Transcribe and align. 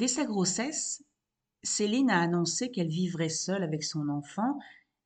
Dès 0.00 0.08
sa 0.08 0.24
grossesse, 0.24 1.04
Céline 1.62 2.10
a 2.10 2.22
annoncé 2.22 2.70
qu'elle 2.70 2.88
vivrait 2.88 3.28
seule 3.28 3.62
avec 3.62 3.84
son 3.84 4.08
enfant 4.08 4.58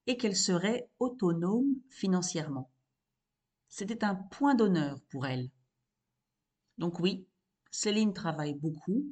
et 0.07 0.17
qu'elle 0.17 0.37
serait 0.37 0.89
autonome 1.01 1.75
financièrement. 1.91 2.71
C'était 3.69 4.05
un 4.05 4.15
point 4.15 4.55
d'honneur 4.55 5.01
pour 5.11 5.27
elle. 5.27 5.51
Donc 6.79 7.01
oui, 7.01 7.27
Céline 7.73 8.15
travaille 8.15 8.55
beaucoup. 8.55 9.05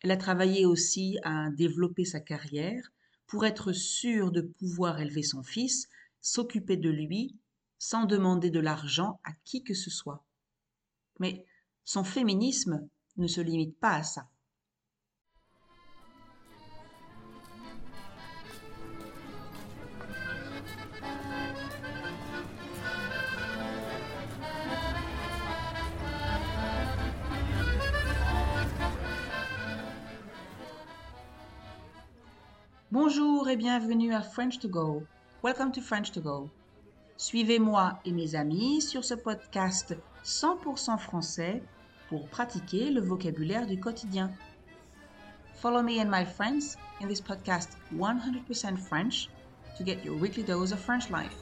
Elle 0.00 0.12
a 0.12 0.16
travaillé 0.16 0.64
aussi 0.64 1.18
à 1.24 1.50
développer 1.50 2.06
sa 2.06 2.20
carrière 2.20 2.90
pour 3.26 3.44
être 3.44 3.74
sûre 3.74 4.32
de 4.32 4.40
pouvoir 4.40 4.98
élever 4.98 5.22
son 5.22 5.42
fils, 5.42 5.90
s'occuper 6.22 6.78
de 6.78 6.88
lui, 6.88 7.36
sans 7.78 8.06
demander 8.06 8.48
de 8.48 8.60
l'argent 8.60 9.20
à 9.24 9.32
qui 9.44 9.62
que 9.62 9.74
ce 9.74 9.90
soit. 9.90 10.24
Mais 11.18 11.44
son 11.84 12.02
féminisme 12.02 12.88
ne 13.18 13.26
se 13.26 13.42
limite 13.42 13.78
pas 13.78 13.96
à 13.96 14.02
ça. 14.04 14.31
Bonjour 33.14 33.50
et 33.50 33.56
bienvenue 33.56 34.14
à 34.14 34.22
French 34.22 34.58
to 34.58 34.68
Go. 34.68 35.02
Welcome 35.42 35.70
to 35.72 35.82
French 35.82 36.12
to 36.12 36.22
Go. 36.22 36.48
Suivez-moi 37.18 38.00
et 38.06 38.10
mes 38.10 38.34
amis 38.34 38.80
sur 38.80 39.04
ce 39.04 39.12
podcast 39.12 39.94
100% 40.24 40.96
français 40.96 41.62
pour 42.08 42.26
pratiquer 42.28 42.90
le 42.90 43.02
vocabulaire 43.02 43.66
du 43.66 43.78
quotidien. 43.78 44.30
Follow 45.56 45.82
me 45.82 46.00
and 46.00 46.08
my 46.08 46.24
friends 46.24 46.78
in 47.02 47.08
this 47.08 47.20
podcast 47.20 47.76
100% 47.94 48.78
French 48.78 49.28
to 49.76 49.84
get 49.84 50.02
your 50.02 50.16
weekly 50.16 50.42
dose 50.42 50.72
of 50.72 50.80
French 50.80 51.10
life. 51.10 51.36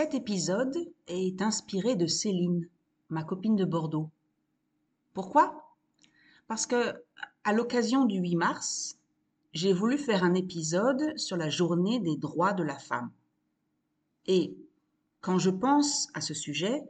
Cet 0.00 0.14
épisode 0.14 0.78
est 1.08 1.42
inspiré 1.42 1.94
de 1.94 2.06
Céline, 2.06 2.66
ma 3.10 3.22
copine 3.22 3.54
de 3.54 3.66
Bordeaux. 3.66 4.08
Pourquoi? 5.12 5.76
Parce 6.48 6.64
que, 6.64 7.04
à 7.44 7.52
l'occasion 7.52 8.06
du 8.06 8.18
8 8.18 8.36
mars, 8.36 8.98
j'ai 9.52 9.74
voulu 9.74 9.98
faire 9.98 10.24
un 10.24 10.32
épisode 10.32 11.18
sur 11.18 11.36
la 11.36 11.50
journée 11.50 12.00
des 12.00 12.16
droits 12.16 12.54
de 12.54 12.62
la 12.62 12.78
femme. 12.78 13.10
Et 14.26 14.56
quand 15.20 15.36
je 15.36 15.50
pense 15.50 16.08
à 16.14 16.22
ce 16.22 16.32
sujet, 16.32 16.82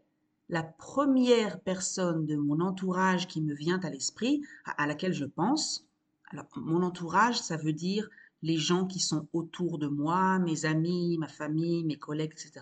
la 0.49 0.63
première 0.63 1.59
personne 1.59 2.27
de 2.27 2.37
mon 2.37 2.61
entourage 2.61 3.27
qui 3.27 3.41
me 3.41 3.55
vient 3.55 3.81
à 3.81 3.91
l'esprit, 3.91 4.41
à 4.65 4.87
laquelle 4.87 5.15
je 5.15 5.25
pense, 5.25 5.85
alors 6.29 6.47
mon 6.55 6.85
entourage, 6.85 7.41
ça 7.41 7.57
veut 7.57 7.73
dire 7.73 8.09
les 8.43 8.57
gens 8.57 8.87
qui 8.87 9.01
sont 9.01 9.27
autour 9.33 9.79
de 9.79 9.89
moi, 9.89 10.39
mes 10.39 10.65
amis, 10.65 11.19
ma 11.19 11.27
famille, 11.27 11.83
mes 11.83 11.99
collègues, 11.99 12.35
etc. 12.35 12.61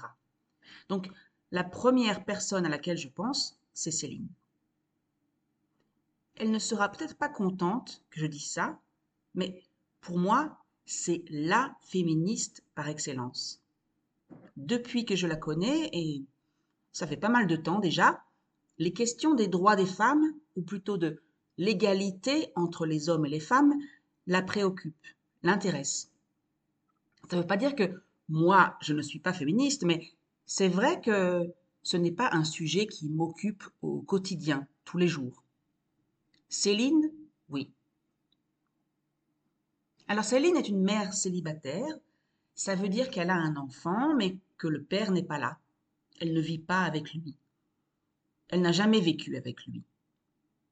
Donc, 0.89 1.09
la 1.51 1.65
première 1.65 2.25
personne 2.25 2.67
à 2.67 2.69
laquelle 2.69 2.99
je 2.99 3.09
pense, 3.09 3.59
c'est 3.75 3.91
Céline. 3.91 4.29
Elle 6.37 6.51
ne 6.51 6.59
sera 6.59 6.89
peut-être 6.91 7.17
pas 7.17 7.29
contente 7.29 8.03
que 8.11 8.21
je 8.21 8.27
dise 8.27 8.51
ça, 8.51 8.79
mais 9.35 9.63
pour 10.01 10.19
moi, 10.19 10.59
c'est 10.87 11.25
la 11.29 11.77
féministe 11.83 12.65
par 12.75 12.89
excellence. 12.89 13.61
Depuis 14.57 15.05
que 15.05 15.17
je 15.17 15.27
la 15.27 15.37
connais, 15.37 15.91
et 15.93 16.25
ça 16.93 17.07
fait 17.07 17.17
pas 17.17 17.29
mal 17.29 17.47
de 17.47 17.57
temps 17.57 17.81
déjà, 17.81 18.23
les 18.79 18.93
questions 18.93 19.35
des 19.35 19.49
droits 19.49 19.77
des 19.77 19.87
femmes, 19.87 20.33
ou 20.57 20.63
plutôt 20.63 20.97
de 20.97 21.21
l'égalité 21.57 22.53
entre 22.55 22.87
les 22.87 23.09
hommes 23.09 23.27
et 23.27 23.31
les 23.31 23.41
femmes, 23.41 23.75
la 24.27 24.43
préoccupent, 24.43 25.07
l'intéressent. 25.43 26.11
Ça 27.29 27.37
ne 27.37 27.43
veut 27.43 27.47
pas 27.47 27.57
dire 27.57 27.75
que 27.75 28.03
moi, 28.29 28.77
je 28.81 28.95
ne 28.95 29.03
suis 29.03 29.19
pas 29.19 29.33
féministe, 29.33 29.85
mais 29.85 30.13
c'est 30.49 30.69
vrai 30.69 31.01
que 31.03 31.55
ce 31.83 31.99
n'est 31.99 32.11
pas 32.11 32.31
un 32.33 32.43
sujet 32.43 32.87
qui 32.87 33.11
m'occupe 33.11 33.63
au 33.83 34.01
quotidien, 34.01 34.67
tous 34.87 34.97
les 34.97 35.07
jours. 35.07 35.45
Céline, 36.49 37.13
oui. 37.51 37.71
Alors 40.09 40.25
Céline 40.25 40.57
est 40.57 40.71
une 40.71 40.83
mère 40.83 41.13
célibataire. 41.13 41.95
Ça 42.55 42.75
veut 42.75 42.89
dire 42.89 43.11
qu'elle 43.11 43.29
a 43.29 43.37
un 43.37 43.57
enfant, 43.57 44.15
mais 44.17 44.39
que 44.57 44.69
le 44.69 44.83
père 44.83 45.13
n'est 45.13 45.23
pas 45.23 45.39
là. 45.39 45.59
Elle 46.19 46.33
ne 46.33 46.41
vit 46.41 46.59
pas 46.59 46.81
avec 46.81 47.13
lui. 47.13 47.37
Elle 48.49 48.63
n'a 48.63 48.73
jamais 48.73 49.01
vécu 49.01 49.37
avec 49.37 49.67
lui. 49.67 49.83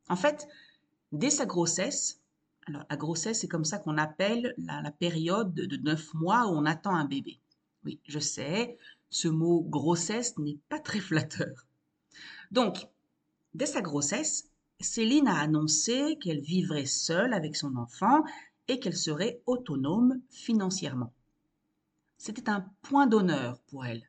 En 0.09 0.17
fait, 0.17 0.49
dès 1.13 1.31
sa 1.31 1.45
grossesse, 1.45 2.23
alors 2.67 2.85
la 2.89 2.97
grossesse, 2.97 3.41
c'est 3.41 3.49
comme 3.49 3.67
ça 3.67 3.79
qu'on 3.79 3.99
appelle 3.99 4.55
la, 4.57 4.91
période 4.91 5.53
de 5.53 5.77
neuf 5.77 6.15
mois 6.15 6.47
où 6.47 6.57
on 6.57 6.65
attend 6.65 6.95
un 6.95 7.05
bébé. 7.05 7.39
Oui, 7.85 8.01
je 8.09 8.19
sais, 8.19 8.79
ce 9.17 9.29
mot 9.29 9.63
grossesse 9.63 10.37
n'est 10.37 10.59
pas 10.69 10.79
très 10.79 11.01
flatteur. 11.01 11.67
Donc, 12.51 12.87
dès 13.55 13.65
sa 13.65 13.81
grossesse, 13.81 14.51
Céline 14.79 15.27
a 15.27 15.41
annoncé 15.41 16.19
qu'elle 16.21 16.43
vivrait 16.43 16.85
seule 16.85 17.33
avec 17.33 17.57
son 17.57 17.77
enfant 17.77 18.25
et 18.69 18.79
qu'elle 18.79 18.97
serait 18.97 19.41
autonome 19.47 20.21
financièrement. 20.29 21.15
C'était 22.19 22.51
un 22.51 22.71
point 22.83 23.07
d'honneur 23.07 23.59
pour 23.69 23.87
elle. 23.87 24.07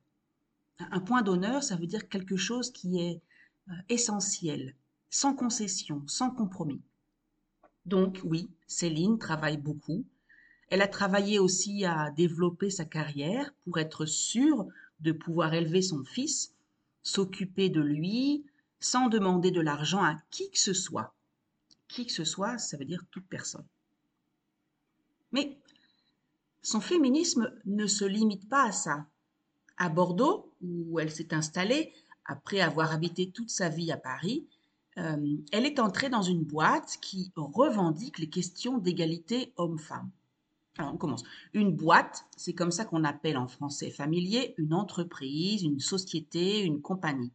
Un 0.91 0.99
point 0.99 1.21
d'honneur, 1.21 1.63
ça 1.63 1.77
veut 1.77 1.87
dire 1.87 2.09
quelque 2.09 2.35
chose 2.35 2.69
qui 2.71 2.99
est 2.99 3.21
euh, 3.69 3.73
essentiel, 3.87 4.75
sans 5.09 5.33
concession, 5.33 6.03
sans 6.05 6.31
compromis. 6.31 6.81
Donc 7.85 8.19
oui, 8.25 8.49
Céline 8.67 9.17
travaille 9.17 9.57
beaucoup. 9.57 10.03
Elle 10.69 10.81
a 10.81 10.87
travaillé 10.89 11.39
aussi 11.39 11.85
à 11.85 12.11
développer 12.11 12.69
sa 12.69 12.83
carrière 12.83 13.53
pour 13.63 13.79
être 13.79 14.05
sûre 14.05 14.67
de 14.99 15.11
pouvoir 15.11 15.53
élever 15.53 15.81
son 15.81 16.03
fils, 16.03 16.53
s'occuper 17.03 17.69
de 17.69 17.81
lui, 17.81 18.45
sans 18.79 19.09
demander 19.09 19.51
de 19.51 19.61
l'argent 19.61 20.03
à 20.03 20.15
qui 20.29 20.49
que 20.51 20.59
ce 20.59 20.73
soit. 20.73 21.13
Qui 21.87 22.05
que 22.05 22.11
ce 22.11 22.25
soit, 22.25 22.57
ça 22.57 22.77
veut 22.77 22.85
dire 22.85 23.03
toute 23.11 23.27
personne. 23.27 23.65
Mais 25.31 25.57
son 26.61 26.81
féminisme 26.81 27.53
ne 27.65 27.87
se 27.87 28.05
limite 28.05 28.49
pas 28.49 28.67
à 28.67 28.71
ça. 28.71 29.05
À 29.77 29.89
Bordeaux, 29.89 30.51
où 30.61 30.99
elle 30.99 31.11
s'est 31.11 31.33
installée, 31.33 31.93
après 32.25 32.59
avoir 32.59 32.91
habité 32.91 33.29
toute 33.31 33.49
sa 33.49 33.69
vie 33.69 33.91
à 33.91 33.97
Paris, 33.97 34.47
euh, 34.97 35.37
elle 35.51 35.65
est 35.65 35.79
entrée 35.79 36.09
dans 36.09 36.23
une 36.23 36.43
boîte 36.43 36.97
qui 37.01 37.31
revendique 37.35 38.19
les 38.19 38.29
questions 38.29 38.79
d'égalité 38.79 39.53
homme-femme. 39.57 40.09
On 40.79 40.97
commence. 40.97 41.23
Une 41.53 41.75
boîte, 41.75 42.25
c'est 42.35 42.53
comme 42.53 42.71
ça 42.71 42.85
qu'on 42.85 43.03
appelle 43.03 43.37
en 43.37 43.47
français 43.47 43.89
familier 43.89 44.53
une 44.57 44.73
entreprise, 44.73 45.63
une 45.63 45.79
société, 45.79 46.61
une 46.61 46.81
compagnie. 46.81 47.31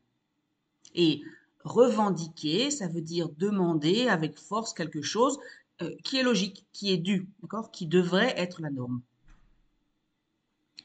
Et 0.94 1.22
revendiquer, 1.64 2.70
ça 2.70 2.88
veut 2.88 3.00
dire 3.00 3.28
demander 3.38 4.08
avec 4.08 4.38
force 4.38 4.72
quelque 4.72 5.02
chose 5.02 5.38
euh, 5.80 5.94
qui 6.04 6.18
est 6.18 6.22
logique, 6.22 6.66
qui 6.72 6.92
est 6.92 6.98
dû, 6.98 7.28
d'accord, 7.42 7.70
qui 7.70 7.86
devrait 7.86 8.34
être 8.36 8.60
la 8.60 8.70
norme. 8.70 9.00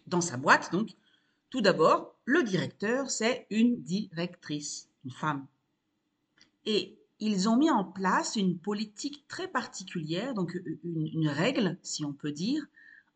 Dans 0.08 0.22
sa 0.22 0.38
boîte, 0.38 0.72
donc, 0.72 0.92
tout 1.50 1.62
d'abord, 1.62 2.16
le 2.26 2.44
directeur, 2.44 3.10
c'est 3.10 3.46
une 3.50 3.82
directrice, 3.82 4.90
une 5.06 5.12
femme. 5.12 5.46
Et 6.66 6.97
ils 7.20 7.50
ont 7.50 7.58
mis 7.58 7.72
en 7.72 7.84
place 7.84 8.36
une 8.36 8.58
politique 8.58 9.28
très 9.28 9.48
particulière, 9.48 10.34
donc 10.34 10.60
une, 10.84 11.28
règle, 11.28 11.78
si 11.82 12.06
on 12.06 12.14
peut 12.14 12.32
dire, 12.32 12.66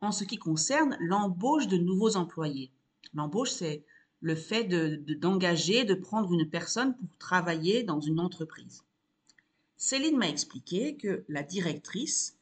en 0.01 0.12
ce 0.12 0.23
qui 0.23 0.38
concerne 0.38 0.97
l'embauche 1.00 1.68
de 1.68 1.77
nouveaux 1.77 2.15
employés. 2.15 2.71
L'embauche, 3.13 3.51
c'est 3.51 3.83
le 4.21 4.36
fait 4.36 4.63
d'engager, 4.63 5.83
de, 5.83 5.94
de 5.94 6.00
prendre 6.00 6.33
une 6.33 6.50
personne 6.50 6.95
pour 6.95 7.18
travailler 7.18 7.83
dans 7.83 8.00
une 8.00 8.19
entreprise. 8.19 8.83
Céline 9.77 10.18
m'a 10.18 10.30
expliqué 10.30 10.95
que 10.95 11.24
la 11.27 11.44
directrice 11.44 12.38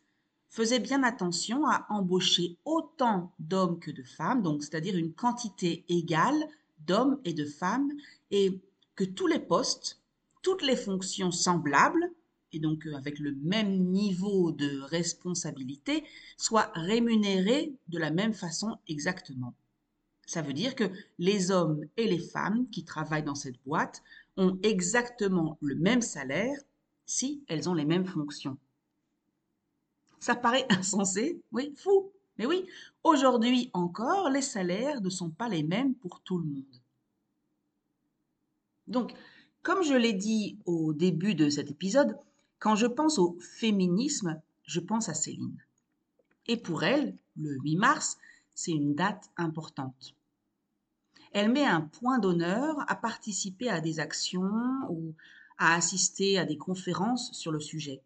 faisait 0.49 0.79
bien 0.79 1.03
attention 1.03 1.65
à 1.67 1.85
embaucher 1.89 2.57
autant 2.65 3.31
d'hommes 3.39 3.79
que 3.79 3.91
de 3.91 4.03
femmes, 4.03 4.41
donc 4.41 4.63
c'est-à-dire 4.63 4.97
une 4.97 5.13
quantité 5.13 5.85
égale 5.89 6.47
d'hommes 6.85 7.19
et 7.23 7.33
de 7.33 7.45
femmes, 7.45 7.91
et 8.31 8.59
que 8.95 9.03
tous 9.03 9.27
les 9.27 9.39
postes 9.39 9.98
toutes 10.41 10.61
les 10.61 10.75
fonctions 10.75 11.31
semblables, 11.31 12.11
et 12.51 12.59
donc 12.59 12.85
euh, 12.85 12.95
avec 12.95 13.19
le 13.19 13.33
même 13.35 13.77
niveau 13.77 14.51
de 14.51 14.81
responsabilité, 14.81 16.03
soient 16.37 16.71
rémunérées 16.75 17.73
de 17.87 17.99
la 17.99 18.11
même 18.11 18.33
façon 18.33 18.77
exactement. 18.87 19.53
Ça 20.25 20.41
veut 20.41 20.53
dire 20.53 20.75
que 20.75 20.91
les 21.17 21.49
hommes 21.49 21.83
et 21.97 22.07
les 22.07 22.19
femmes 22.19 22.69
qui 22.69 22.83
travaillent 22.83 23.23
dans 23.23 23.35
cette 23.35 23.59
boîte 23.65 24.03
ont 24.37 24.59
exactement 24.61 25.57
le 25.61 25.75
même 25.75 26.01
salaire 26.01 26.57
si 27.05 27.43
elles 27.47 27.67
ont 27.67 27.73
les 27.73 27.85
mêmes 27.85 28.05
fonctions. 28.05 28.57
Ça 30.19 30.35
paraît 30.35 30.67
insensé, 30.69 31.41
oui, 31.51 31.73
fou, 31.75 32.11
Mais 32.37 32.45
oui, 32.45 32.67
aujourd'hui 33.03 33.71
encore, 33.73 34.29
les 34.29 34.43
salaires 34.43 35.01
ne 35.01 35.09
sont 35.09 35.31
pas 35.31 35.49
les 35.49 35.63
mêmes 35.63 35.95
pour 35.95 36.21
tout 36.21 36.37
le 36.37 36.45
monde. 36.45 36.81
Donc, 38.85 39.13
comme 39.69 39.83
je 39.83 39.93
l'ai 39.93 40.13
dit 40.13 40.57
au 40.65 40.93
début 40.93 41.35
de 41.35 41.47
cet 41.47 41.69
épisode, 41.69 42.17
quand 42.57 42.75
je 42.75 42.87
pense 42.87 43.19
au 43.19 43.37
féminisme, 43.39 44.41
je 44.63 44.79
pense 44.79 45.09
à 45.09 45.13
Céline. 45.13 45.63
Et 46.47 46.57
pour 46.57 46.83
elle, 46.83 47.15
le 47.37 47.55
8 47.59 47.75
mars, 47.75 48.17
c'est 48.55 48.71
une 48.71 48.95
date 48.95 49.29
importante. 49.37 50.15
Elle 51.33 51.51
met 51.51 51.65
un 51.65 51.81
point 51.81 52.17
d'honneur 52.17 52.77
à 52.87 52.95
participer 52.95 53.69
à 53.69 53.79
des 53.79 53.99
actions 53.99 54.49
ou 54.89 55.13
à 55.59 55.75
assister 55.75 56.39
à 56.39 56.45
des 56.45 56.57
conférences 56.57 57.31
sur 57.33 57.51
le 57.51 57.59
sujet. 57.59 58.01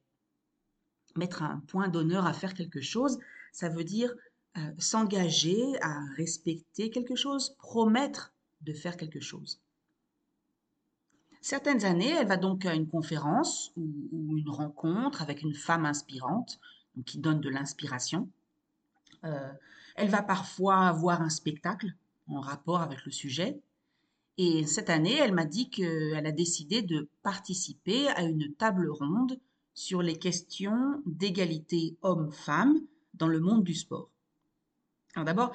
Mettre 1.16 1.44
un 1.44 1.64
point 1.68 1.88
d'honneur 1.88 2.26
à 2.26 2.34
faire 2.34 2.56
quelque 2.56 2.82
chose, 2.82 3.20
ça 3.54 3.70
veut 3.70 3.86
dire 3.86 4.14
euh, 4.58 4.72
s'engager 4.80 5.82
à 5.82 6.04
respecter 6.18 6.90
quelque 6.90 7.16
chose, 7.16 7.56
promettre 7.58 8.34
de 8.60 8.74
faire 8.74 8.98
quelque 8.98 9.22
chose. 9.22 9.63
Certaines 11.44 11.84
années, 11.84 12.10
elle 12.10 12.28
va 12.28 12.38
donc 12.38 12.66
à 12.66 12.74
une 12.74 12.88
conférence 12.88 13.74
ou, 13.76 14.38
une 14.38 14.50
rencontre 14.50 15.22
avec 15.22 15.42
une 15.42 15.54
femme 15.54 15.86
inspirante, 15.86 16.58
qui 17.06 17.18
donne 17.18 17.42
de 17.42 17.50
l'inspiration. 17.50 18.30
Euh, 19.26 19.52
elle 19.98 20.08
va 20.08 20.22
parfois 20.22 20.90
voir 20.94 21.22
un 21.22 21.30
spectacle 21.30 21.96
en 22.30 22.40
rapport 22.40 22.80
avec 22.80 23.04
le 23.04 23.12
sujet. 23.12 23.60
Et 24.38 24.66
cette 24.66 24.90
année, 24.90 25.18
elle 25.18 25.34
m'a 25.34 25.44
dit 25.44 25.70
qu'elle 25.70 26.26
a 26.26 26.32
décidé 26.32 26.82
de 26.82 27.10
participer 27.24 28.08
à 28.08 28.22
une 28.22 28.54
table 28.54 28.90
ronde 28.90 29.38
sur 29.74 30.02
les 30.02 30.16
questions 30.16 31.02
d'égalité 31.06 31.98
homme-femme 32.04 32.80
dans 33.16 33.28
le 33.28 33.42
monde 33.42 33.66
du 33.66 33.74
sport. 33.74 34.10
Alors 35.14 35.26
d'abord, 35.26 35.52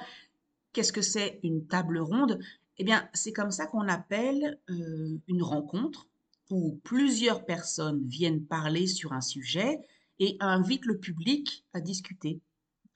qu'est-ce 0.71 0.93
que 0.93 1.01
c'est 1.01 1.39
une 1.41 1.65
table 1.65 1.97
ronde? 1.97 2.39
Eh 2.79 2.85
bien, 2.85 3.09
c'est 3.13 3.33
comme 3.33 3.51
ça 3.51 3.67
qu'on 3.67 3.87
appelle 3.89 4.57
euh, 4.69 5.17
une 5.27 5.43
rencontre 5.43 6.07
où 6.49 6.79
plusieurs 6.83 7.45
personnes 7.45 8.07
viennent 8.07 8.45
parler 8.45 8.87
sur 8.87 9.13
un 9.13 9.21
sujet 9.21 9.79
et 10.19 10.37
invitent 10.39 10.85
le 10.85 10.97
public 10.97 11.65
à 11.73 11.81
discuter. 11.81 12.41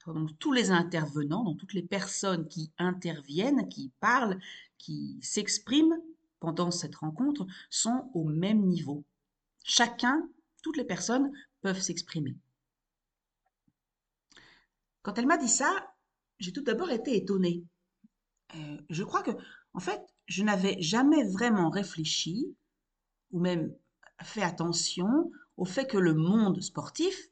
Donc 0.06 0.38
tous 0.38 0.52
les 0.52 0.70
intervenants, 0.70 1.44
donc 1.44 1.58
toutes 1.58 1.72
les 1.72 1.82
personnes 1.82 2.48
qui 2.48 2.72
interviennent, 2.78 3.68
qui 3.68 3.90
parlent, 4.00 4.38
qui 4.78 5.18
s'expriment 5.22 5.98
pendant 6.40 6.70
cette 6.70 6.96
rencontre 6.96 7.46
sont 7.70 8.10
au 8.14 8.24
même 8.24 8.66
niveau. 8.66 9.04
Chacun, 9.64 10.28
toutes 10.62 10.76
les 10.76 10.84
personnes 10.84 11.32
peuvent 11.62 11.80
s'exprimer. 11.80 12.36
Quand 15.02 15.18
elle 15.18 15.26
m'a 15.26 15.38
dit 15.38 15.48
ça, 15.48 15.94
j'ai 16.38 16.52
tout 16.52 16.62
d'abord 16.62 16.90
été 16.90 17.16
étonnée. 17.16 17.64
Euh, 18.54 18.78
je 18.90 19.04
crois 19.04 19.22
que, 19.22 19.30
en 19.74 19.80
fait, 19.80 20.02
je 20.26 20.42
n'avais 20.42 20.80
jamais 20.80 21.24
vraiment 21.24 21.70
réfléchi 21.70 22.56
ou 23.32 23.40
même 23.40 23.74
fait 24.22 24.42
attention 24.42 25.30
au 25.56 25.64
fait 25.64 25.86
que 25.86 25.98
le 25.98 26.14
monde 26.14 26.62
sportif 26.62 27.28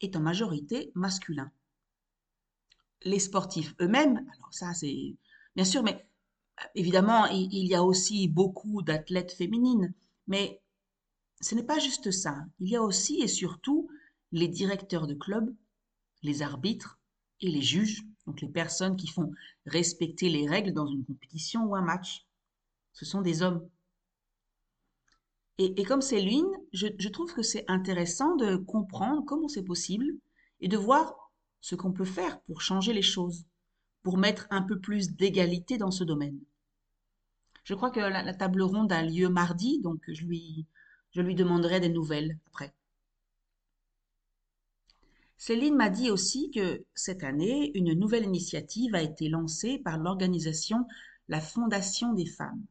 est 0.00 0.16
en 0.16 0.20
majorité 0.20 0.90
masculin 0.94 1.52
les 3.04 3.18
sportifs 3.18 3.74
eux-mêmes, 3.80 4.26
alors 4.34 4.52
ça 4.52 4.74
c'est 4.74 5.16
bien 5.54 5.64
sûr, 5.64 5.82
mais 5.82 6.06
euh, 6.60 6.66
évidemment 6.74 7.26
il, 7.26 7.66
y 7.66 7.74
a 7.74 7.82
aussi 7.82 8.28
beaucoup 8.28 8.82
d'athlètes 8.82 9.32
féminines, 9.32 9.92
mais 10.26 10.62
ce 11.40 11.54
n'est 11.54 11.62
pas 11.64 11.78
juste 11.78 12.10
ça. 12.10 12.36
Il 12.60 12.68
y 12.68 12.76
a 12.76 12.82
aussi 12.82 13.20
et 13.20 13.28
surtout 13.28 13.88
les 14.32 14.48
directeurs 14.48 15.06
de 15.06 15.14
clubs, 15.14 15.54
les 16.22 16.42
arbitres 16.42 16.98
et 17.40 17.50
les 17.50 17.62
juges, 17.62 18.02
donc 18.26 18.40
les 18.40 18.48
personnes 18.48 18.96
qui 18.96 19.08
font 19.08 19.32
respecter 19.66 20.28
les 20.28 20.48
règles 20.48 20.72
dans 20.72 20.86
une 20.86 21.04
compétition 21.04 21.64
ou 21.64 21.74
un 21.74 21.82
match. 21.82 22.26
Ce 22.92 23.04
sont 23.04 23.22
des 23.22 23.42
hommes. 23.42 23.68
Et, 25.58 25.84
comme 25.84 26.02
c'est 26.02 26.20
l'une, 26.20 26.50
je 26.72 27.08
trouve 27.08 27.32
que 27.32 27.42
c'est 27.42 27.64
intéressant 27.68 28.34
de 28.34 28.56
comprendre 28.56 29.24
comment 29.24 29.46
c'est 29.46 29.62
possible 29.62 30.06
et 30.60 30.68
de 30.68 30.76
voir 30.76 31.30
ce 31.60 31.76
qu'on 31.76 31.92
peut 31.92 32.04
faire 32.04 32.40
pour 32.42 32.60
changer 32.60 32.92
les 32.92 33.02
choses, 33.02 33.46
pour 34.02 34.18
mettre 34.18 34.46
un 34.50 34.62
peu 34.62 34.80
plus 34.80 35.12
d'égalité 35.12 35.78
dans 35.78 35.90
ce 35.90 36.04
domaine. 36.04 36.38
Je 37.64 37.74
crois 37.74 37.90
que 37.90 38.00
la, 38.00 38.34
table 38.34 38.62
ronde 38.62 38.92
a 38.92 39.02
lieu 39.02 39.28
mardi, 39.28 39.80
donc 39.80 40.02
je 40.08 40.24
lui, 40.24 40.66
je 41.12 41.22
lui 41.22 41.34
demanderai 41.34 41.80
des 41.80 41.88
nouvelles 41.88 42.38
après. 42.48 42.74
Céline 45.36 45.74
m'a 45.74 45.90
dit 45.90 46.10
aussi 46.10 46.50
que 46.50 46.84
cette 46.94 47.24
année, 47.24 47.70
une 47.74 47.92
nouvelle 47.92 48.24
initiative 48.24 48.94
a 48.94 49.02
été 49.02 49.28
lancée 49.28 49.78
par 49.78 49.98
l'organisation 49.98 50.86
La 51.28 51.40
Fondation 51.40 52.12
des 52.12 52.26
femmes. 52.26 52.64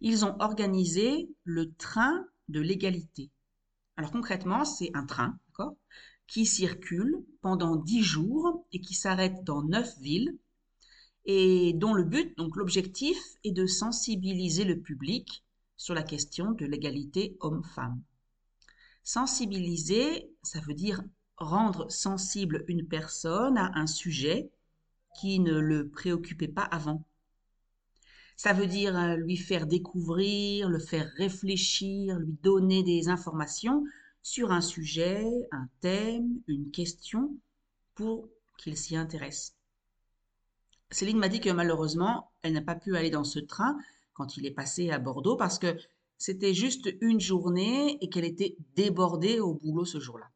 Ils 0.00 0.24
ont 0.24 0.36
organisé 0.40 1.28
le 1.44 1.72
train 1.72 2.26
de 2.48 2.60
l'égalité. 2.60 3.30
Alors 3.96 4.10
concrètement, 4.10 4.64
c'est 4.64 4.90
un 4.94 5.06
train, 5.06 5.38
qui 6.26 6.46
circule 6.46 7.24
pendant 7.42 7.76
dix 7.76 8.02
jours 8.02 8.66
et 8.72 8.80
qui 8.80 8.94
s'arrête 8.94 9.44
dans 9.44 9.62
neuf 9.62 9.96
villes 9.98 10.36
et 11.26 11.72
dont 11.74 11.94
le 11.94 12.04
but, 12.04 12.36
donc 12.36 12.56
l'objectif, 12.56 13.16
est 13.44 13.52
de 13.52 13.66
sensibiliser 13.66 14.64
le 14.64 14.80
public 14.80 15.44
sur 15.76 15.94
la 15.94 16.02
question 16.02 16.52
de 16.52 16.66
l'égalité 16.66 17.36
homme-femme. 17.40 18.02
Sensibiliser, 19.02 20.30
ça 20.42 20.60
veut 20.60 20.74
dire 20.74 21.02
rendre 21.36 21.90
sensible 21.90 22.64
une 22.68 22.86
personne 22.86 23.58
à 23.58 23.72
un 23.74 23.86
sujet 23.86 24.50
qui 25.18 25.40
ne 25.40 25.58
le 25.58 25.88
préoccupait 25.88 26.48
pas 26.48 26.62
avant. 26.62 27.04
Ça 28.36 28.52
veut 28.52 28.66
dire 28.66 28.98
euh, 28.98 29.16
lui 29.16 29.36
faire 29.36 29.66
découvrir, 29.66 30.68
le 30.68 30.80
faire 30.80 31.08
réfléchir, 31.16 32.18
lui 32.18 32.36
donner 32.42 32.82
des 32.82 33.08
informations 33.08 33.84
sur 34.22 34.50
un 34.50 34.60
sujet, 34.60 35.24
un 35.52 35.68
thème, 35.80 36.40
une 36.48 36.70
question, 36.70 37.36
pour 37.94 38.28
qu'il 38.58 38.76
s'y 38.76 38.96
intéresse. 38.96 39.54
Céline 40.90 41.18
m'a 41.18 41.28
dit 41.28 41.40
que 41.40 41.50
malheureusement, 41.50 42.32
elle 42.42 42.52
n'a 42.52 42.62
pas 42.62 42.74
pu 42.74 42.96
aller 42.96 43.10
dans 43.10 43.24
ce 43.24 43.38
train 43.38 43.76
quand 44.12 44.36
il 44.36 44.46
est 44.46 44.52
passé 44.52 44.90
à 44.90 44.98
Bordeaux 44.98 45.36
parce 45.36 45.58
que 45.58 45.76
c'était 46.18 46.54
juste 46.54 46.88
une 47.00 47.20
journée 47.20 47.98
et 48.00 48.08
qu'elle 48.08 48.24
était 48.24 48.56
débordée 48.76 49.40
au 49.40 49.54
boulot 49.54 49.84
ce 49.84 50.00
jour-là. 50.00 50.30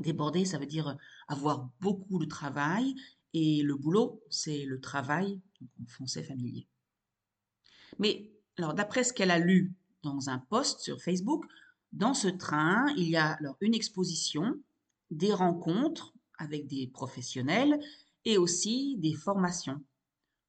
Débordée, 0.00 0.44
ça 0.44 0.58
veut 0.58 0.66
dire 0.66 0.96
avoir 1.28 1.68
beaucoup 1.80 2.18
de 2.18 2.24
travail 2.24 2.94
et 3.32 3.62
le 3.62 3.74
boulot, 3.76 4.22
c'est 4.30 4.64
le 4.64 4.80
travail 4.80 5.40
en 5.82 5.86
français 5.86 6.22
familier. 6.22 6.66
Mais 7.98 8.30
alors, 8.58 8.74
d'après 8.74 9.04
ce 9.04 9.12
qu'elle 9.12 9.30
a 9.30 9.38
lu 9.38 9.74
dans 10.02 10.30
un 10.30 10.38
post 10.38 10.80
sur 10.80 11.00
Facebook, 11.00 11.44
dans 11.92 12.14
ce 12.14 12.28
train, 12.28 12.86
il 12.96 13.08
y 13.08 13.16
a 13.16 13.32
alors 13.32 13.56
une 13.60 13.74
exposition, 13.74 14.58
des 15.10 15.32
rencontres 15.32 16.14
avec 16.38 16.66
des 16.66 16.86
professionnels 16.86 17.80
et 18.24 18.38
aussi 18.38 18.96
des 18.98 19.14
formations, 19.14 19.82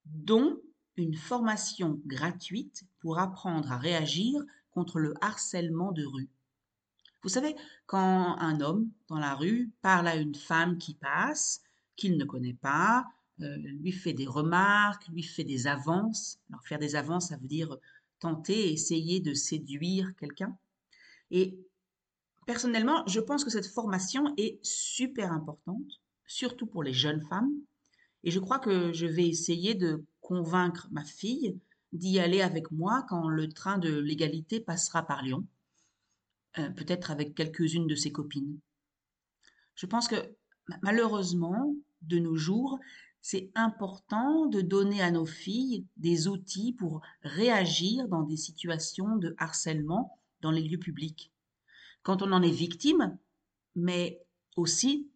dont 0.06 0.60
une 0.98 1.16
formation 1.16 2.00
gratuite 2.06 2.84
pour 3.00 3.20
apprendre 3.20 3.72
à 3.72 3.78
réagir 3.78 4.42
contre 4.72 5.00
le 5.00 5.14
harcèlement 5.22 5.92
de 5.92 6.06
rue. 6.06 6.30
Vous 7.24 7.30
savez, 7.30 7.56
quand 7.86 8.38
un 8.40 8.62
homme 8.62 8.90
dans 9.08 9.20
la 9.20 9.36
rue 9.36 9.72
parle 9.82 10.08
à 10.08 10.16
une 10.16 10.36
femme 10.36 10.78
qui 10.78 10.96
passe, 10.96 11.62
qu'il 11.96 12.18
ne 12.18 12.26
connaît 12.26 12.56
pas, 12.56 13.06
euh, 13.42 13.58
lui 13.58 13.92
fait 13.92 14.14
des 14.14 14.28
remarques, 14.28 15.08
lui 15.10 15.24
fait 15.24 15.44
des 15.44 15.68
avances. 15.68 16.40
Alors 16.50 16.66
faire 16.66 16.80
des 16.80 16.96
avances, 16.96 17.30
ça 17.30 17.38
veut 17.38 17.48
dire 17.48 17.78
tenter, 18.20 18.72
essayer 18.72 19.20
de 19.20 19.34
séduire 19.34 20.16
quelqu'un. 20.16 20.58
Et 21.32 21.58
personnellement, 22.46 23.04
je 23.08 23.20
pense 23.20 23.44
que 23.44 23.50
cette 23.50 23.68
formation 23.68 24.34
est 24.38 24.60
super 24.64 25.32
importante, 25.32 26.02
surtout 26.26 26.68
pour 26.68 26.84
les 26.84 26.94
jeunes 26.94 27.22
femmes. 27.22 27.52
Et 28.24 28.32
je 28.32 28.40
crois 28.40 28.60
que 28.60 28.94
je 28.94 29.08
vais 29.08 29.28
essayer 29.28 29.74
de 29.74 30.06
convaincre 30.22 30.88
ma 30.92 31.04
fille 31.04 31.60
d'y 31.94 32.20
aller 32.20 32.42
avec 32.42 32.72
moi 32.72 33.06
quand 33.10 33.28
le 33.28 33.50
train 33.50 33.78
de 33.78 33.98
l'égalité 33.98 34.60
passera 34.60 35.04
par 35.04 35.24
Lyon, 35.24 35.46
euh, 36.58 36.70
peut-être 36.70 37.12
avec 37.12 37.36
quelques-unes 37.36 37.88
de 37.88 37.96
ses 37.96 38.12
copines. 38.12 38.60
Je 39.76 39.86
pense 39.86 40.08
que 40.08 40.36
malheureusement, 40.82 41.76
de 42.02 42.20
nos 42.20 42.36
jours, 42.36 42.80
c'est 43.22 43.52
important 43.56 44.48
de 44.48 44.62
donner 44.62 45.02
à 45.02 45.12
nos 45.12 45.26
filles 45.26 45.86
des 45.98 46.28
outils 46.28 46.74
pour 46.74 47.02
réagir 47.22 48.08
dans 48.08 48.24
des 48.24 48.38
situations 48.38 49.16
de 49.18 49.36
harcèlement 49.38 50.18
dans 50.42 50.52
les 50.52 50.64
lieux 50.64 50.80
publics. 50.80 51.32
Quand 52.04 52.24
on 52.24 52.32
en 52.32 52.42
est 52.42 52.52
victime, 52.52 53.18
mais 53.76 54.20
aussi 54.56 55.08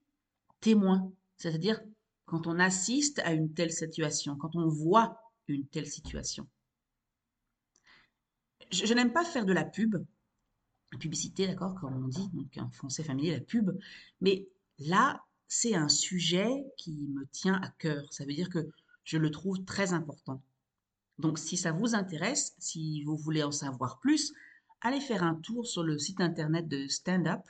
témoin, 0.61 1.11
c'est-à-dire 1.37 1.81
quand 2.25 2.47
on 2.47 2.59
assiste 2.59 3.19
à 3.19 3.33
une 3.33 3.53
telle 3.53 3.71
situation, 3.71 4.35
quand 4.35 4.55
on 4.55 4.67
voit 4.67 5.19
une 5.47 5.67
telle 5.67 5.87
situation. 5.87 6.47
Je, 8.71 8.93
n'aime 8.93 9.13
pas 9.13 9.23
faire 9.23 9.45
de 9.45 9.53
la 9.53 9.63
pub, 9.63 9.95
publicité, 10.99 11.47
d'accord, 11.47 11.75
comme 11.75 12.03
on 12.03 12.07
dit, 12.07 12.29
donc 12.33 12.57
en 12.57 12.69
français 12.71 13.03
familier, 13.03 13.31
la 13.31 13.41
pub, 13.41 13.71
mais 14.21 14.47
là, 14.79 15.21
c'est 15.47 15.75
un 15.75 15.89
sujet 15.89 16.65
qui 16.77 17.07
me 17.13 17.25
tient 17.27 17.55
à 17.61 17.69
cœur. 17.69 18.11
Ça 18.11 18.25
veut 18.25 18.33
dire 18.33 18.49
que 18.49 18.67
je 19.03 19.17
le 19.17 19.29
trouve 19.31 19.63
très 19.63 19.93
important. 19.93 20.41
Donc, 21.19 21.39
si 21.39 21.57
ça 21.57 21.71
vous 21.71 21.95
intéresse, 21.95 22.55
si 22.59 23.03
vous 23.03 23.15
voulez 23.15 23.43
en 23.43 23.51
savoir 23.51 23.99
plus, 23.99 24.33
allez 24.81 24.99
faire 24.99 25.23
un 25.23 25.35
tour 25.35 25.65
sur 25.65 25.83
le 25.83 25.97
site 25.97 26.21
internet 26.21 26.67
de 26.67 26.87
Stand 26.87 27.27
Up 27.27 27.41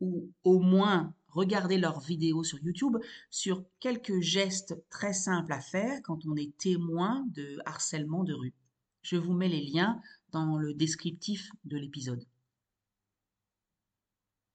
ou 0.00 0.30
au 0.44 0.58
moins 0.58 1.14
regardez 1.28 1.78
leurs 1.78 2.00
vidéos 2.00 2.44
sur 2.44 2.58
YouTube 2.62 2.96
sur 3.30 3.64
quelques 3.80 4.20
gestes 4.20 4.82
très 4.90 5.12
simples 5.12 5.52
à 5.52 5.60
faire 5.60 6.00
quand 6.02 6.26
on 6.26 6.36
est 6.36 6.56
témoin 6.58 7.24
de 7.28 7.58
harcèlement 7.66 8.24
de 8.24 8.34
rue. 8.34 8.54
Je 9.02 9.16
vous 9.16 9.32
mets 9.32 9.48
les 9.48 9.64
liens 9.64 10.00
dans 10.30 10.58
le 10.58 10.74
descriptif 10.74 11.50
de 11.64 11.76
l'épisode. 11.76 12.24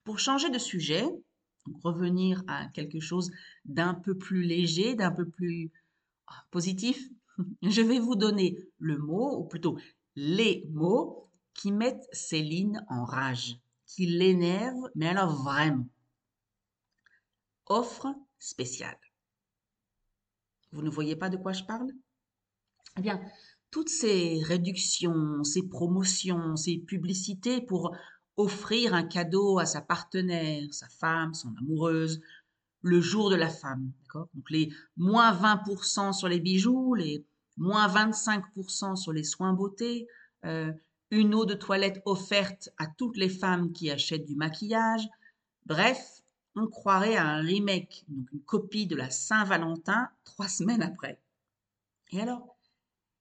Pour 0.08 0.20
changer 0.20 0.50
de 0.50 0.58
sujet, 0.58 1.06
revenir 1.84 2.42
à 2.48 2.68
quelque 2.68 3.02
chose 3.02 3.30
d'un 3.66 3.94
peu 3.94 4.18
plus 4.18 4.42
léger, 4.42 4.96
d'un 4.96 5.12
peu 5.12 5.28
plus 5.28 5.70
ah, 6.28 6.46
positif, 6.50 6.98
je 7.62 7.82
vais 7.82 8.00
vous 8.00 8.16
donner 8.16 8.58
le 8.80 8.98
mot, 8.98 9.38
ou 9.38 9.44
plutôt 9.44 9.78
les 10.16 10.66
mots, 10.72 11.30
qui 11.54 11.74
mettent 11.74 12.08
Céline 12.14 12.86
en 12.88 13.04
rage, 13.04 13.60
qui 13.86 14.06
l'énervent, 14.06 14.90
mais 14.96 15.10
alors 15.10 15.44
vraiment. 15.44 15.90
Offre 17.66 18.08
spéciale. 18.40 18.98
Vous 20.72 20.84
ne 20.84 20.90
voyez 20.90 21.18
pas 21.18 21.28
de 21.28 21.36
quoi 21.36 21.52
je 21.52 21.66
parle? 21.66 21.92
Eh 22.98 23.02
bien, 23.02 23.22
toutes 23.72 23.90
ces 23.90 24.42
réductions, 24.42 25.44
ces 25.44 25.68
promotions, 25.68 26.56
ces 26.56 26.78
publicités 26.78 27.60
pour 27.60 27.94
offrir 28.38 28.94
un 28.94 29.04
cadeau 29.04 29.60
à 29.60 29.66
sa 29.66 29.82
partenaire, 29.82 30.72
sa 30.72 30.88
femme, 30.88 31.34
son 31.34 31.54
amoureuse, 31.58 32.22
le 32.82 33.02
jour 33.02 33.30
de 33.30 33.36
la 33.36 33.50
femme. 33.50 33.92
Donc 34.14 34.50
les 34.50 34.72
moins 34.96 35.34
20% 35.34 36.14
sur 36.14 36.28
les 36.28 36.40
bijoux, 36.40 36.94
les 36.94 37.26
moins 37.58 37.88
25% 37.88 38.96
sur 38.96 39.12
les 39.12 39.24
soins 39.24 39.54
beauté, 39.54 40.08
euh, 40.46 40.72
une 41.10 41.34
eau 41.34 41.46
de 41.46 41.54
toilette 41.54 42.02
offerte 42.06 42.70
à 42.78 42.88
toutes 42.88 43.18
les 43.18 43.30
femmes 43.30 43.72
qui 43.74 43.90
achètent 43.90 44.26
du 44.26 44.36
maquillage. 44.36 45.08
Bref, 45.66 46.22
on 46.56 46.68
croirait 46.68 47.16
à 47.16 47.28
un 47.28 47.42
remake, 47.42 48.06
donc 48.08 48.32
une 48.32 48.42
copie 48.42 48.88
de 48.88 48.96
la 48.96 49.10
Saint-Valentin 49.10 50.10
trois 50.24 50.48
semaines 50.48 50.82
après. 50.82 51.20
Et 52.12 52.22
alors, 52.22 52.58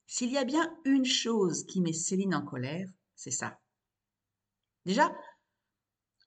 s'il 0.06 0.30
y 0.30 0.38
a 0.38 0.44
bien 0.44 0.72
une 0.84 1.04
chose 1.04 1.64
qui 1.66 1.80
met 1.80 1.92
Céline 1.92 2.34
en 2.34 2.42
colère, 2.42 2.88
c'est 3.14 3.30
ça. 3.30 3.58
Déjà, 4.86 5.12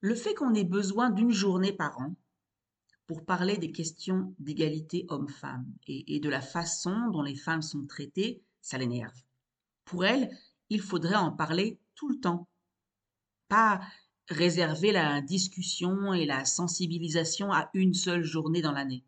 le 0.01 0.15
fait 0.15 0.33
qu'on 0.33 0.53
ait 0.53 0.65
besoin 0.65 1.09
d'une 1.09 1.31
journée 1.31 1.71
par 1.71 1.97
an 1.97 2.13
pour 3.07 3.25
parler 3.25 3.57
des 3.57 3.71
questions 3.71 4.35
d'égalité 4.37 5.05
homme-femme 5.07 5.65
et, 5.87 6.19
de 6.19 6.29
la 6.29 6.41
façon 6.41 7.09
dont 7.11 7.21
les 7.21 7.37
femmes 7.37 7.61
sont 7.61 7.85
traitées, 7.87 8.43
ça 8.61 8.77
l'énerve. 8.77 9.15
Pour 9.85 10.03
elle, 10.03 10.29
il 10.69 10.81
faudrait 10.81 11.15
en 11.15 11.31
parler 11.31 11.79
tout 11.95 12.09
le 12.09 12.19
temps. 12.19 12.49
Pas 13.47 13.79
réserver 14.27 14.91
la 14.91 15.21
discussion 15.21 16.13
et 16.13 16.25
la 16.25 16.43
sensibilisation 16.43 17.53
à 17.53 17.69
une 17.73 17.93
seule 17.93 18.23
journée 18.23 18.61
dans 18.61 18.73
l'année. 18.73 19.05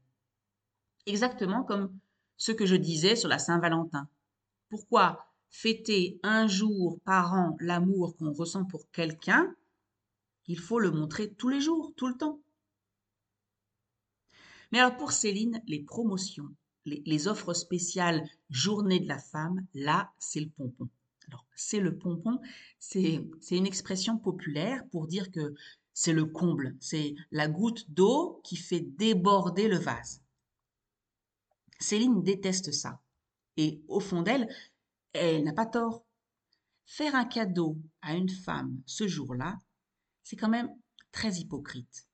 Exactement 1.06 1.64
comme 1.64 2.00
ce 2.38 2.54
que 2.54 2.66
je 2.66 2.78
disais 2.78 3.18
sur 3.18 3.28
la 3.28 3.38
Saint-Valentin. 3.38 4.08
Pourquoi 4.70 5.31
fêter 5.52 6.20
un 6.24 6.48
jour 6.48 7.00
par 7.04 7.34
an 7.34 7.56
l'amour 7.60 8.16
qu'on 8.18 8.32
ressent 8.32 8.66
pour 8.66 8.90
quelqu'un 8.92 9.54
Il 10.48 10.58
faut 10.58 10.80
le 10.80 10.92
montrer 10.92 11.34
tous 11.34 11.50
les 11.50 11.62
jours, 11.62 11.94
tout 11.96 12.08
le 12.08 12.18
temps. 12.18 12.42
Mais 14.72 14.80
alors 14.80 14.98
pour 14.98 15.12
Céline, 15.12 15.62
les 15.68 15.84
promotions, 15.84 16.50
les, 16.86 17.28
offres 17.28 17.54
spéciales 17.54 18.28
Journée 18.50 19.00
de 19.00 19.08
la 19.08 19.20
femme, 19.20 19.66
là, 19.74 20.12
c'est 20.18 20.40
le 20.40 20.50
pompon. 20.50 20.90
Alors, 21.28 21.46
c'est 21.56 21.80
le 21.80 21.98
pompon, 21.98 22.40
c'est 22.80 23.24
une 23.52 23.68
expression 23.68 24.18
populaire 24.18 24.84
pour 24.92 25.08
dire 25.08 25.32
que 25.32 25.54
c'est 25.94 26.14
le 26.14 26.26
comble, 26.26 26.76
c'est 26.80 27.16
la 27.32 27.48
goutte 27.48 27.90
d'eau 27.92 28.42
qui 28.44 28.56
fait 28.56 28.82
déborder 28.82 29.68
le 29.68 29.78
vase. 29.78 30.22
Céline 31.80 32.24
déteste 32.24 32.72
ça. 32.72 33.02
Et 33.58 33.82
au 33.88 34.00
fond 34.00 34.22
d'elle, 34.22 34.48
elle 35.14 35.44
n'a 35.44 35.54
pas 35.54 35.66
tort. 35.66 36.06
Faire 36.86 37.16
un 37.16 37.26
cadeau 37.26 37.78
à 38.02 38.16
une 38.16 38.30
femme 38.30 38.82
ce 38.86 39.08
jour-là, 39.08 39.58
c'est 40.24 40.36
quand 40.36 40.50
même 40.50 40.70
très 41.12 41.36
hypocrite. 41.36 42.08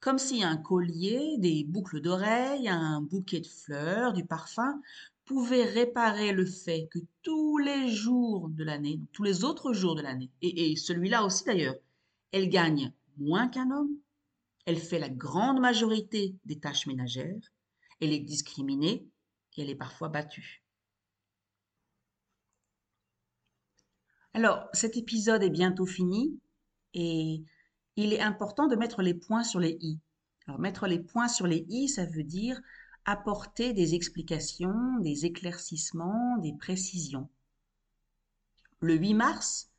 Comme 0.00 0.18
si 0.18 0.44
un 0.44 0.56
collier, 0.56 1.36
des 1.38 1.64
boucles 1.64 2.00
d'oreilles, 2.00 2.68
un 2.68 3.00
bouquet 3.00 3.40
de 3.40 3.46
fleurs, 3.46 4.12
du 4.12 4.24
parfum 4.24 4.80
pouvaient 5.24 5.64
réparer 5.64 6.32
le 6.32 6.46
fait 6.46 6.88
que 6.90 7.00
tous 7.22 7.58
les 7.58 7.90
jours 7.90 8.48
de 8.48 8.64
l'année, 8.64 9.00
tous 9.12 9.24
les 9.24 9.44
autres 9.44 9.72
jours 9.72 9.96
de 9.96 10.02
l'année, 10.02 10.30
et, 10.40 10.76
celui-là 10.76 11.24
aussi 11.24 11.44
d'ailleurs, 11.44 11.74
elle 12.32 12.48
gagne 12.48 12.92
moins 13.16 13.48
qu'un 13.48 13.70
homme, 13.70 13.94
elle 14.64 14.78
fait 14.78 14.98
la 14.98 15.08
grande 15.08 15.60
majorité 15.60 16.36
des 16.44 16.60
tâches 16.60 16.86
ménagères, 16.86 17.52
elle 18.00 18.12
est 18.12 18.20
discriminée 18.20 19.06
et 19.56 19.62
elle 19.62 19.70
est 19.70 19.74
parfois 19.74 20.08
battue. 20.08 20.62
Alors, 24.38 24.68
cet 24.72 24.96
épisode 24.96 25.42
est 25.42 25.50
bientôt 25.50 25.84
fini 25.84 26.38
et 26.94 27.42
il 27.96 28.12
est 28.12 28.20
important 28.20 28.68
de 28.68 28.76
mettre 28.76 29.02
les 29.02 29.12
points 29.12 29.42
sur 29.42 29.58
les 29.58 29.76
i. 29.80 29.98
Alors, 30.46 30.60
mettre 30.60 30.86
les 30.86 31.00
points 31.00 31.26
sur 31.26 31.48
les 31.48 31.66
i, 31.68 31.88
ça 31.88 32.06
veut 32.06 32.22
dire 32.22 32.60
apporter 33.04 33.72
des 33.72 33.96
explications, 33.96 35.00
des 35.00 35.26
éclaircissements, 35.26 36.38
des 36.38 36.52
précisions. 36.52 37.28
Le 38.78 38.94
8 38.94 39.14
mars, 39.14 39.72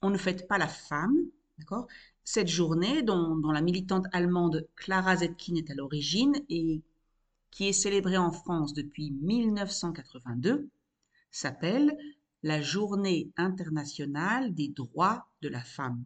on 0.00 0.10
ne 0.10 0.16
fête 0.16 0.46
pas 0.46 0.58
la 0.58 0.68
femme, 0.68 1.16
d'accord? 1.58 1.88
Cette 2.22 2.46
journée 2.46 3.02
dont, 3.02 3.34
dont, 3.34 3.50
la 3.50 3.62
militante 3.62 4.06
allemande 4.12 4.68
Clara 4.76 5.16
Zetkin 5.16 5.56
est 5.56 5.72
à 5.72 5.74
l'origine 5.74 6.36
et 6.48 6.82
qui 7.50 7.66
est 7.66 7.72
célébrée 7.72 8.16
en 8.16 8.30
France 8.30 8.74
depuis 8.74 9.10
1982 9.10 10.68
s'appelle 11.32 11.96
la 12.44 12.60
Journée 12.60 13.32
internationale 13.38 14.54
des 14.54 14.68
droits 14.68 15.26
de 15.40 15.48
la 15.48 15.62
femme. 15.64 16.04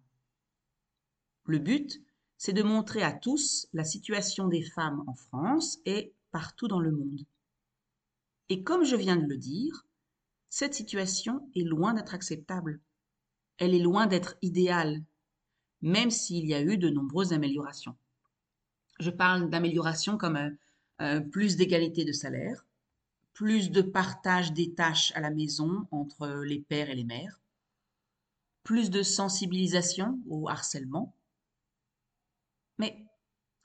Le 1.47 1.59
but, 1.59 2.01
c'est 2.37 2.53
de 2.53 2.63
montrer 2.63 3.03
à 3.03 3.13
tous 3.13 3.67
la 3.73 3.83
situation 3.83 4.47
des 4.47 4.63
femmes 4.63 5.03
en 5.09 5.15
France 5.15 5.81
et 5.85 6.15
partout 6.31 6.69
dans 6.69 6.79
le 6.79 6.93
monde. 6.93 7.27
Et 8.51 8.63
comme 8.63 8.85
je 8.85 8.95
viens 8.95 9.17
de 9.17 9.27
le 9.27 9.37
dire, 9.37 9.85
cette 10.49 10.75
situation 10.75 11.51
est 11.57 11.65
loin 11.65 11.93
d'être 11.93 12.15
acceptable. 12.15 12.81
Elle 13.57 13.75
est 13.75 13.81
loin 13.81 14.07
d'être 14.07 14.37
idéale, 14.41 15.03
même 15.83 16.13
s'il 16.13 16.47
y 16.47 16.55
a 16.55 16.63
eu 16.63 16.79
de 16.79 16.89
nombreuses 16.89 17.33
améliorations. 17.33 17.97
Je 19.01 19.11
parle 19.11 19.51
d'améliorations 19.51 20.17
comme 20.17 20.37
euh, 20.37 20.51
euh, 21.01 21.21
plus 21.21 21.57
d'égalité 21.57 22.05
de 22.05 22.13
salaire, 22.13 22.65
plus 23.39 23.71
de 23.71 23.83
partage 23.83 24.53
des 24.53 24.75
tâches 24.75 25.13
à 25.15 25.21
la 25.21 25.31
maison 25.31 25.87
entre 25.93 26.43
les 26.43 26.59
pères 26.59 26.91
et 26.91 26.97
les 26.97 27.05
mères, 27.05 27.41
plus 28.65 28.91
de 28.91 29.05
sensibilisation 29.05 30.19
au 30.29 30.49
harcèlement. 30.49 31.15
Mais 32.79 33.07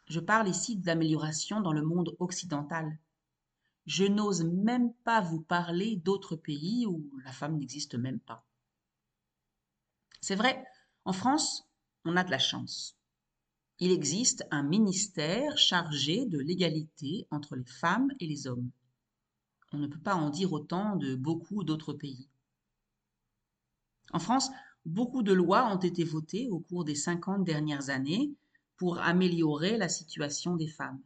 je 0.05 0.19
parle 0.19 0.47
ici 0.47 0.75
d'amélioration 0.75 1.59
dans 1.59 1.73
le 1.73 1.81
monde 1.81 2.15
occidental. 2.19 2.99
Je 3.87 4.03
n'ose 4.03 4.43
même 4.43 4.93
pas 5.05 5.21
vous 5.21 5.41
parler 5.41 5.95
d'autres 5.95 6.35
pays 6.35 6.85
où 6.85 7.09
la 7.25 7.31
femme 7.31 7.57
n'existe 7.57 7.95
même 7.95 8.19
pas. 8.19 8.45
C'est 10.21 10.35
vrai, 10.35 10.63
en 11.03 11.13
France, 11.13 11.67
on 12.05 12.15
a 12.15 12.23
de 12.23 12.29
la 12.29 12.37
chance. 12.37 12.95
Il 13.79 13.89
existe 13.89 14.45
un 14.51 14.61
ministère 14.61 15.57
chargé 15.57 16.27
de 16.27 16.37
l'égalité 16.37 17.25
entre 17.31 17.55
les 17.55 17.65
femmes 17.65 18.11
et 18.19 18.27
les 18.27 18.45
hommes. 18.45 18.69
On 19.73 19.77
ne 19.77 19.87
peut 19.87 19.99
pas 19.99 20.15
en 20.15 20.29
dire 20.29 20.53
autant 20.53 20.95
de 20.95 21.15
beaucoup 21.15 21.63
d'autres 21.63 21.93
pays. 21.93 22.27
En 24.11 24.19
France, 24.19 24.49
beaucoup 24.85 25.23
de 25.23 25.33
lois 25.33 25.67
ont 25.73 25.79
été 25.79 26.03
votées 26.03 26.47
au 26.49 26.59
cours 26.59 26.85
des 26.85 26.95
50 26.95 27.43
dernières 27.43 27.89
années 27.89 28.31
pour 28.77 28.99
améliorer 28.99 29.77
la 29.77 29.89
situation 29.89 30.55
des 30.55 30.67
femmes. 30.67 31.01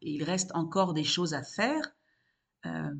il 0.00 0.24
reste 0.24 0.52
encore 0.54 0.94
des 0.94 1.04
choses 1.04 1.34
à 1.34 1.42
faire, 1.42 1.94
euh, 2.64 2.94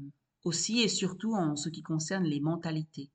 aussi 0.45 0.80
et 0.80 0.88
surtout 0.88 1.35
en 1.35 1.56
ce 1.56 1.71
qui 1.71 1.83
concerne 1.83 2.25
les 2.25 2.40
mentalités. 2.40 3.11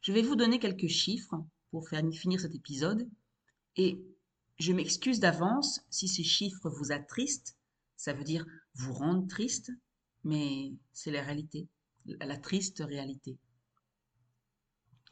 Je 0.00 0.12
vais 0.12 0.22
vous 0.22 0.36
donner 0.36 0.58
quelques 0.58 0.88
chiffres 0.88 1.44
pour 1.70 1.88
faire 1.88 2.02
finir 2.12 2.40
cet 2.40 2.54
épisode 2.54 3.08
et 3.76 4.00
je 4.58 4.72
m'excuse 4.72 5.20
d'avance 5.20 5.80
si 5.90 6.08
ces 6.08 6.24
chiffres 6.24 6.70
vous 6.70 6.92
attristent, 6.92 7.56
ça 7.96 8.12
veut 8.12 8.24
dire 8.24 8.46
vous 8.76 8.92
rendre 8.92 9.26
triste, 9.26 9.72
mais 10.24 10.72
c'est 10.92 11.10
la 11.10 11.22
réalité, 11.22 11.68
la 12.04 12.36
triste 12.36 12.82
réalité. 12.86 13.38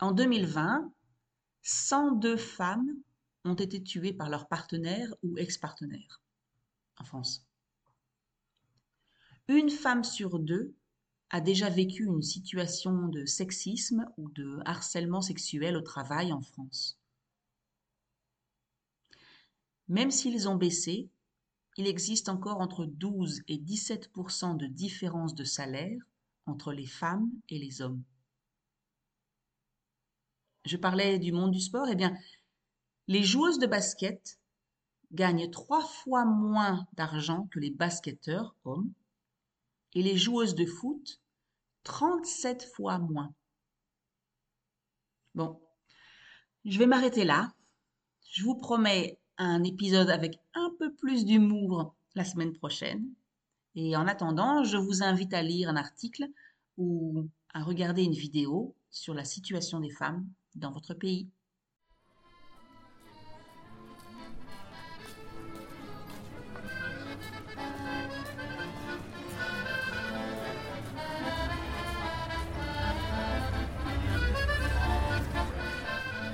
En 0.01 0.13
2020, 0.13 0.93
102 1.63 2.37
femmes 2.37 2.95
ont 3.45 3.55
été 3.55 3.83
tuées 3.83 4.13
par 4.13 4.29
leur 4.29 4.49
partenaire 4.49 5.15
ou 5.23 5.39
ex-partenaire 5.39 6.23
en 6.99 7.05
France. 7.05 7.47
Une 9.49 9.71
femme 9.71 10.05
sur 10.05 10.39
deux 10.39 10.75
a 11.31 11.41
déjà 11.41 11.69
vécu 11.69 12.05
une 12.05 12.23
situation 12.23 13.09
de 13.09 13.25
sexisme 13.25 14.07
ou 14.17 14.31
de 14.31 14.61
harcèlement 14.65 15.21
sexuel 15.21 15.77
au 15.77 15.83
travail 15.83 16.33
en 16.33 16.41
France. 16.41 16.99
Même 19.89 20.11
s'ils 20.11 20.49
ont 20.49 20.57
baissé, 20.57 21.11
il 21.77 21.87
existe 21.87 22.29
encore 22.29 22.61
entre 22.61 22.85
12 22.85 23.43
et 23.49 23.59
17% 23.59 24.57
de 24.57 24.67
différence 24.67 25.35
de 25.35 25.45
salaire 25.45 26.01
entre 26.47 26.73
les 26.73 26.87
femmes 26.87 27.31
et 27.49 27.59
les 27.59 27.83
hommes. 27.83 28.03
Je 30.65 30.77
parlais 30.77 31.19
du 31.19 31.33
monde 31.33 31.51
du 31.51 31.61
sport, 31.61 31.89
eh 31.91 31.97
bien, 31.97 32.17
les 33.07 33.23
joueuses 33.23 33.59
de 33.59 33.67
basket 33.67 34.39
gagnent 35.13 35.51
trois 35.51 35.85
fois 35.85 36.25
moins 36.25 36.87
d'argent 36.95 37.49
que 37.51 37.61
les 37.61 37.71
basketteurs 37.71 38.57
hommes 38.65 38.93
et 39.95 40.03
les 40.03 40.17
joueuses 40.17 40.55
de 40.55 40.67
foot 40.67 41.21
37 41.85 42.65
fois 42.75 42.99
moins. 42.99 43.35
Bon, 45.35 45.61
je 46.65 46.79
vais 46.79 46.87
m'arrêter 46.87 47.25
là. 47.25 47.53
Je 48.31 48.43
vous 48.43 48.57
promets 48.57 49.19
un 49.39 49.63
épisode 49.65 50.11
avec 50.11 50.39
un 50.55 50.71
peu 50.79 50.93
plus 50.95 51.25
d'humour 51.25 51.95
la 52.15 52.25
semaine 52.25 52.53
prochaine. 52.53 53.07
Et 53.75 53.97
en 53.97 54.07
attendant, 54.07 54.65
je 54.65 54.77
vous 54.77 55.03
invite 55.03 55.35
à 55.35 55.43
lire 55.43 55.69
un 55.69 55.77
article 55.77 56.27
ou 56.77 57.29
à 57.53 57.63
regarder 57.63 58.03
une 58.03 58.13
vidéo 58.13 58.75
sur 58.91 59.15
la 59.15 59.25
situation 59.25 59.81
des 59.81 59.91
femmes 59.91 60.29
dans 60.55 60.73
votre 60.73 60.95
pays. 60.95 61.29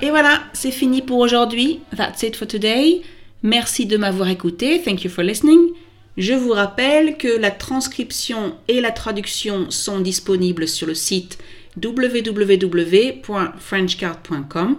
Et 0.02 0.10
voilà, 0.10 0.42
c'est 0.54 0.70
fini 0.70 1.02
pour 1.02 1.18
aujourd'hui. 1.18 1.80
That's 1.94 2.22
it 2.22 2.34
for 2.34 2.48
today. 2.48 3.02
Merci 3.42 3.84
de 3.86 3.98
m'avoir 3.98 4.28
écouté. 4.28 4.80
Thank 4.82 5.04
you 5.04 5.10
for 5.10 5.22
listening. 5.22 5.72
Je 6.16 6.32
vous 6.32 6.52
rappelle 6.52 7.16
que 7.16 7.38
la 7.38 7.50
transcription 7.50 8.54
et 8.68 8.80
la 8.80 8.92
traduction 8.92 9.70
sont 9.70 10.00
disponibles 10.00 10.68
sur 10.68 10.86
le 10.86 10.94
site 10.94 11.38
www.frenchcard.com. 11.82 14.76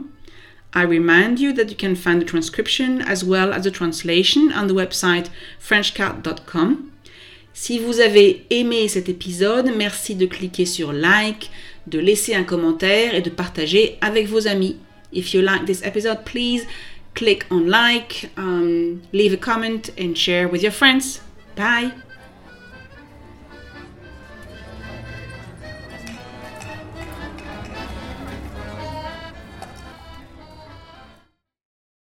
I 0.74 0.86
remind 0.86 1.38
you 1.40 1.51
that 1.54 1.70
you 1.70 1.75
can 1.78 1.96
find 1.96 2.22
the 2.22 2.25
transcription 2.25 3.01
as 3.08 3.24
well 3.24 3.54
as 3.54 3.62
the 3.62 3.72
translation 3.72 4.51
on 4.56 4.68
the 4.68 4.74
website 4.74 5.30
frenchcard.com. 5.60 6.78
Si 7.54 7.80
vous 7.80 8.00
avez 8.00 8.46
aimé 8.50 8.88
cet 8.88 9.10
épisode, 9.10 9.70
merci 9.75 10.16
de 10.16 10.25
cliquer 10.25 10.66
sur 10.66 10.94
like, 10.94 11.51
de 11.88 12.00
laisser 12.00 12.34
un 12.34 12.44
commentaire 12.44 13.13
et 13.13 13.22
de 13.22 13.30
partager 13.30 13.98
avec 14.01 14.28
vos 14.28 14.48
amis. 14.48 14.78
If 15.12 15.34
you 15.34 15.41
like 15.41 15.65
this 15.65 15.84
episode, 15.84 16.25
please 16.25 16.65
click 17.15 17.46
on 17.51 17.68
like, 17.68 18.32
um, 18.38 19.03
leave 19.12 19.34
a 19.34 19.38
comment, 19.38 19.89
and 19.98 20.18
share 20.18 20.48
with 20.48 20.63
your 20.63 20.72
friends. 20.72 21.22
Bye. 21.56 21.91